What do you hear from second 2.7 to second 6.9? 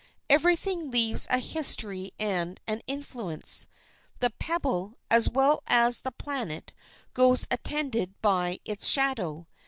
influence. The pebble, as well as the planet,